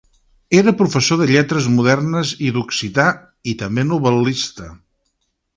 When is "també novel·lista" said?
3.63-4.75